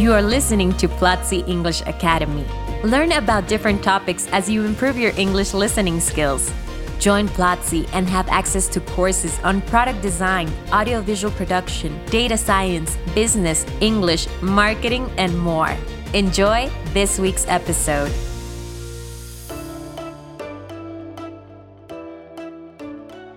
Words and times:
You 0.00 0.14
are 0.14 0.22
listening 0.22 0.72
to 0.78 0.88
Platzi 0.88 1.46
English 1.46 1.82
Academy. 1.82 2.46
Learn 2.84 3.12
about 3.12 3.46
different 3.48 3.82
topics 3.82 4.26
as 4.28 4.48
you 4.48 4.64
improve 4.64 4.96
your 4.96 5.12
English 5.18 5.52
listening 5.52 6.00
skills. 6.00 6.50
Join 6.98 7.28
Platzi 7.28 7.86
and 7.92 8.08
have 8.08 8.26
access 8.30 8.66
to 8.68 8.80
courses 8.80 9.38
on 9.40 9.60
product 9.60 10.00
design, 10.00 10.50
audiovisual 10.72 11.30
production, 11.34 12.02
data 12.06 12.38
science, 12.38 12.96
business, 13.14 13.66
English, 13.82 14.26
marketing, 14.40 15.10
and 15.18 15.38
more. 15.38 15.76
Enjoy 16.14 16.70
this 16.94 17.18
week's 17.18 17.46
episode. 17.46 18.10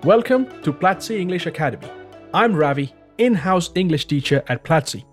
Welcome 0.06 0.46
to 0.62 0.72
Platzi 0.72 1.20
English 1.20 1.46
Academy. 1.46 1.90
I'm 2.34 2.54
Ravee, 2.54 2.94
in 3.18 3.34
house 3.34 3.70
English 3.76 4.06
teacher 4.06 4.42
at 4.48 4.64
Platzi, 4.64 5.04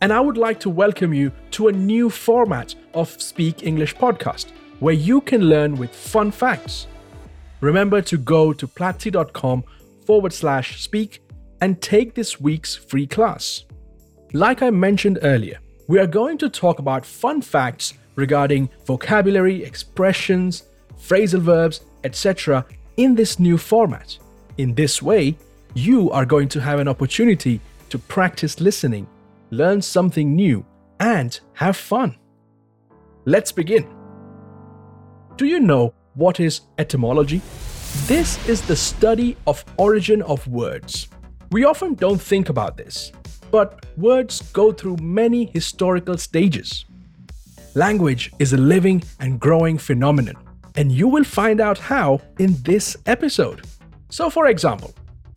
and 0.00 0.12
I 0.12 0.20
would 0.20 0.36
like 0.36 0.60
to 0.60 0.70
welcome 0.70 1.14
you 1.14 1.32
to 1.52 1.68
a 1.68 1.72
new 1.72 2.10
format 2.10 2.74
of 2.94 3.20
Speak 3.20 3.62
English 3.62 3.96
podcast 3.96 4.50
where 4.80 4.94
you 4.94 5.20
can 5.20 5.42
learn 5.42 5.76
with 5.76 5.94
fun 5.94 6.30
facts. 6.30 6.86
Remember 7.60 8.02
to 8.02 8.18
go 8.18 8.52
to 8.52 8.68
platzi.com 8.68 9.64
forward 10.04 10.32
slash 10.32 10.82
speak 10.82 11.22
and 11.60 11.80
take 11.80 12.14
this 12.14 12.38
week's 12.40 12.74
free 12.74 13.06
class. 13.06 13.64
Like 14.32 14.62
I 14.62 14.70
mentioned 14.70 15.18
earlier, 15.22 15.58
we 15.88 15.98
are 15.98 16.06
going 16.06 16.36
to 16.38 16.50
talk 16.50 16.78
about 16.78 17.06
fun 17.06 17.40
facts 17.40 17.94
regarding 18.16 18.68
vocabulary, 18.84 19.64
expressions, 19.64 20.64
phrasal 20.98 21.40
verbs, 21.40 21.80
etc. 22.04 22.66
in 22.96 23.14
this 23.14 23.38
new 23.38 23.56
format. 23.56 24.18
In 24.58 24.74
this 24.74 25.00
way, 25.00 25.36
you 25.74 26.10
are 26.10 26.26
going 26.26 26.48
to 26.50 26.60
have 26.60 26.80
an 26.80 26.88
opportunity 26.88 27.60
to 27.90 27.98
practice 27.98 28.60
listening, 28.60 29.06
learn 29.50 29.82
something 29.82 30.34
new, 30.34 30.64
and 31.00 31.38
have 31.54 31.76
fun. 31.76 32.16
Let's 33.24 33.52
begin. 33.52 33.88
Do 35.36 35.46
you 35.46 35.60
know 35.60 35.94
what 36.14 36.40
is 36.40 36.62
etymology? 36.78 37.42
This 38.06 38.48
is 38.48 38.62
the 38.62 38.76
study 38.76 39.36
of 39.46 39.64
origin 39.76 40.22
of 40.22 40.46
words. 40.46 41.08
We 41.50 41.64
often 41.64 41.94
don't 41.94 42.20
think 42.20 42.48
about 42.48 42.76
this, 42.76 43.12
but 43.50 43.86
words 43.96 44.42
go 44.52 44.72
through 44.72 44.96
many 44.98 45.46
historical 45.46 46.16
stages. 46.18 46.84
Language 47.74 48.32
is 48.38 48.52
a 48.52 48.56
living 48.56 49.02
and 49.20 49.38
growing 49.38 49.76
phenomenon, 49.76 50.36
and 50.76 50.90
you 50.90 51.08
will 51.08 51.24
find 51.24 51.60
out 51.60 51.78
how 51.78 52.20
in 52.38 52.56
this 52.62 52.96
episode. 53.06 53.66
So, 54.08 54.30
for 54.30 54.46
example, 54.46 54.94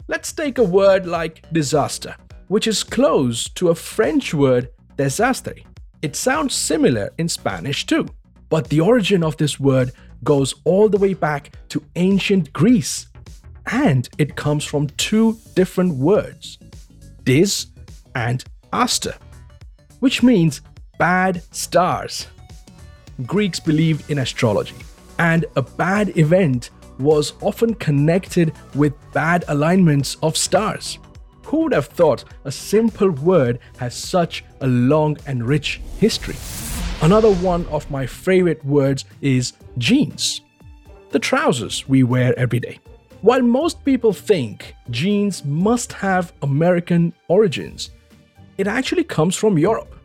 let's 0.08 0.32
take 0.32 0.58
a 0.58 0.64
word 0.64 1.06
like 1.06 1.44
disaster, 1.52 2.16
which 2.50 2.68
is 2.68 2.84
close 2.84 3.48
to 3.52 3.70
a 3.70 3.76
French 3.76 4.34
word 4.34 4.70
desastre. 4.98 5.56
It 6.02 6.16
sounds 6.16 6.54
similar 6.54 7.10
in 7.18 7.30
Spanish 7.30 7.86
too, 7.86 8.08
but 8.50 8.68
the 8.68 8.82
origin 8.82 9.24
of 9.24 9.38
this 9.38 9.60
word 9.60 9.92
goes 10.24 10.56
all 10.66 10.90
the 10.90 10.98
way 10.98 11.14
back 11.14 11.54
to 11.70 11.84
ancient 11.96 12.52
Greece, 12.52 13.08
and 13.72 14.10
it 14.18 14.36
comes 14.36 14.66
from 14.66 14.88
two 14.98 15.38
different 15.56 15.96
words 15.96 16.58
dis 17.24 17.68
and 18.16 18.44
aster, 18.74 19.16
which 20.00 20.24
means 20.24 20.62
bad 20.98 21.44
stars. 21.54 22.28
Greeks 23.26 23.60
believed 23.60 24.10
in 24.10 24.20
astrology, 24.20 24.76
and 25.20 25.46
a 25.56 25.62
bad 25.62 26.18
event 26.18 26.72
was 26.98 27.34
often 27.42 27.74
connected 27.76 28.54
with 28.74 28.94
bad 29.14 29.46
alignments 29.48 30.18
of 30.24 30.36
stars. 30.36 30.98
Who 31.50 31.62
would 31.62 31.74
have 31.74 31.88
thought 31.88 32.26
a 32.46 32.52
simple 32.52 33.10
word 33.10 33.58
has 33.78 33.96
such 33.96 34.44
a 34.62 34.68
long 34.68 35.18
and 35.26 35.44
rich 35.44 35.82
history? 35.98 36.36
Another 37.02 37.32
one 37.32 37.66
of 37.70 37.90
my 37.90 38.06
favorite 38.06 38.64
words 38.64 39.06
is 39.22 39.54
jeans, 39.80 40.42
the 41.10 41.18
trousers 41.18 41.90
we 41.90 42.04
wear 42.04 42.38
every 42.38 42.60
day. 42.60 42.78
While 43.22 43.42
most 43.42 43.84
people 43.84 44.14
think 44.14 44.76
jeans 44.92 45.44
must 45.44 45.92
have 45.92 46.34
American 46.44 47.14
origins, 47.30 47.90
it 48.60 48.68
actually 48.68 49.04
comes 49.04 49.36
from 49.36 49.58
Europe. 49.58 49.96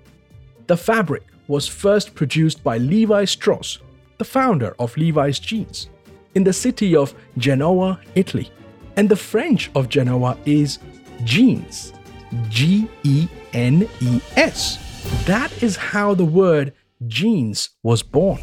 The 0.67 0.79
fabric 0.79 1.25
was 1.47 1.69
first 1.69 2.15
produced 2.15 2.65
by 2.65 2.79
Levi 2.79 3.27
Strauss, 3.27 3.81
the 4.17 4.25
founder 4.25 4.75
of 4.79 4.97
Levi's 4.97 5.41
jeans 5.41 5.91
in 6.35 6.43
the 6.43 6.55
city 6.55 6.97
of 6.97 7.15
Genoa, 7.37 8.01
Italy. 8.15 8.51
And 8.97 9.11
the 9.11 9.17
French 9.17 9.71
of 9.75 9.91
Genoa 9.91 10.39
is 10.47 10.79
jeans. 11.23 11.93
G 12.49 12.89
E 13.05 13.29
N 13.53 13.89
E 14.01 14.21
S. 14.37 14.79
That 15.27 15.63
is 15.63 15.77
how 15.77 16.15
the 16.15 16.25
word 16.25 16.73
jeans 17.07 17.71
was 17.83 18.03
born. 18.03 18.41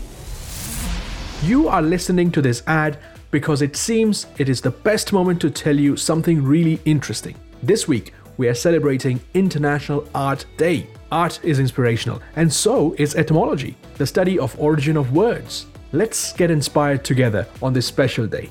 You 1.43 1.67
are 1.67 1.81
listening 1.81 2.31
to 2.31 2.41
this 2.41 2.63
ad 2.67 2.97
because 3.31 3.61
it 3.61 3.75
seems 3.75 4.27
it 4.37 4.47
is 4.47 4.61
the 4.61 4.71
best 4.71 5.11
moment 5.11 5.41
to 5.41 5.49
tell 5.49 5.75
you 5.75 5.97
something 5.97 6.43
really 6.43 6.79
interesting. 6.85 7.35
This 7.63 7.87
week, 7.87 8.13
we 8.37 8.47
are 8.47 8.53
celebrating 8.53 9.19
International 9.33 10.07
Art 10.13 10.45
Day. 10.57 10.87
Art 11.11 11.39
is 11.43 11.59
inspirational, 11.59 12.21
and 12.35 12.51
so 12.51 12.95
is 12.97 13.15
etymology, 13.15 13.75
the 13.97 14.05
study 14.05 14.39
of 14.39 14.59
origin 14.59 14.97
of 14.97 15.13
words. 15.13 15.65
Let's 15.91 16.33
get 16.33 16.51
inspired 16.51 17.03
together 17.03 17.47
on 17.61 17.73
this 17.73 17.85
special 17.85 18.27
day. 18.27 18.49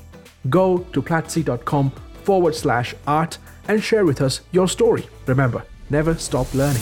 Go 0.49 0.79
to 0.93 1.01
platzi.com 1.01 1.91
forward 2.23 2.55
slash 2.55 2.95
art 3.07 3.37
and 3.67 3.83
share 3.83 4.05
with 4.05 4.21
us 4.21 4.41
your 4.51 4.67
story. 4.67 5.07
Remember, 5.25 5.63
never 5.89 6.15
stop 6.15 6.53
learning. 6.53 6.81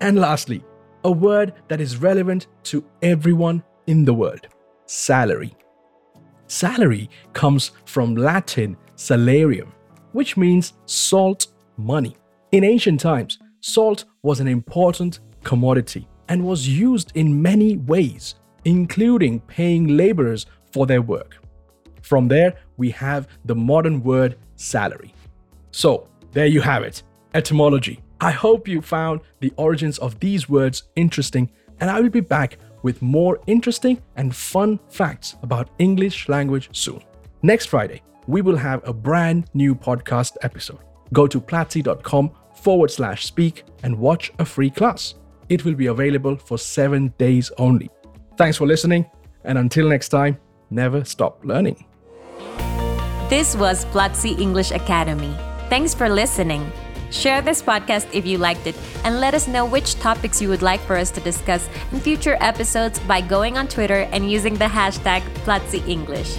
And 0.00 0.18
lastly, 0.18 0.64
a 1.04 1.10
word 1.10 1.52
that 1.68 1.80
is 1.80 1.96
relevant 1.96 2.46
to 2.64 2.84
everyone 3.02 3.62
in 3.86 4.04
the 4.04 4.14
world 4.14 4.46
salary. 4.86 5.54
Salary 6.46 7.08
comes 7.32 7.70
from 7.84 8.16
Latin 8.16 8.76
salarium, 8.96 9.72
which 10.12 10.36
means 10.36 10.72
salt 10.86 11.46
money. 11.76 12.16
In 12.52 12.64
ancient 12.64 12.98
times, 12.98 13.38
salt 13.60 14.04
was 14.22 14.40
an 14.40 14.48
important 14.48 15.20
commodity 15.44 16.08
and 16.28 16.44
was 16.44 16.68
used 16.68 17.12
in 17.14 17.40
many 17.40 17.76
ways, 17.76 18.34
including 18.64 19.40
paying 19.40 19.96
laborers 19.96 20.46
for 20.72 20.86
their 20.86 21.02
work. 21.02 21.39
From 22.02 22.28
there, 22.28 22.54
we 22.76 22.90
have 22.90 23.28
the 23.44 23.54
modern 23.54 24.02
word 24.02 24.36
salary. 24.56 25.14
So, 25.70 26.08
there 26.32 26.46
you 26.46 26.60
have 26.60 26.82
it 26.82 27.02
etymology. 27.34 28.00
I 28.20 28.32
hope 28.32 28.68
you 28.68 28.82
found 28.82 29.20
the 29.40 29.52
origins 29.56 29.98
of 29.98 30.18
these 30.20 30.48
words 30.48 30.84
interesting, 30.96 31.50
and 31.80 31.88
I 31.88 32.00
will 32.00 32.10
be 32.10 32.20
back 32.20 32.58
with 32.82 33.02
more 33.02 33.40
interesting 33.46 34.02
and 34.16 34.34
fun 34.34 34.78
facts 34.88 35.36
about 35.42 35.70
English 35.78 36.28
language 36.28 36.68
soon. 36.72 37.02
Next 37.42 37.66
Friday, 37.66 38.02
we 38.26 38.42
will 38.42 38.56
have 38.56 38.86
a 38.86 38.92
brand 38.92 39.48
new 39.54 39.74
podcast 39.74 40.36
episode. 40.42 40.80
Go 41.12 41.26
to 41.26 41.40
platzi.com 41.40 42.30
forward 42.54 42.90
slash 42.90 43.26
speak 43.26 43.64
and 43.82 43.98
watch 43.98 44.32
a 44.38 44.44
free 44.44 44.70
class. 44.70 45.14
It 45.48 45.64
will 45.64 45.74
be 45.74 45.86
available 45.86 46.36
for 46.36 46.58
seven 46.58 47.14
days 47.18 47.50
only. 47.58 47.90
Thanks 48.36 48.56
for 48.56 48.66
listening, 48.66 49.10
and 49.44 49.58
until 49.58 49.88
next 49.88 50.10
time, 50.10 50.38
never 50.70 51.04
stop 51.04 51.44
learning. 51.44 51.89
This 53.30 53.54
was 53.54 53.84
Platzi 53.94 54.36
English 54.40 54.72
Academy. 54.72 55.36
Thanks 55.68 55.94
for 55.94 56.08
listening. 56.08 56.72
Share 57.12 57.40
this 57.40 57.62
podcast 57.62 58.08
if 58.12 58.26
you 58.26 58.38
liked 58.38 58.66
it 58.66 58.74
and 59.04 59.20
let 59.20 59.34
us 59.34 59.46
know 59.46 59.64
which 59.64 59.94
topics 60.00 60.42
you 60.42 60.48
would 60.48 60.62
like 60.62 60.80
for 60.80 60.96
us 60.96 61.12
to 61.12 61.20
discuss 61.20 61.68
in 61.92 62.00
future 62.00 62.36
episodes 62.40 62.98
by 62.98 63.20
going 63.20 63.56
on 63.56 63.68
Twitter 63.68 64.08
and 64.10 64.28
using 64.28 64.54
the 64.54 64.64
hashtag 64.64 65.22
Platzi 65.46 65.78
English. 65.86 66.38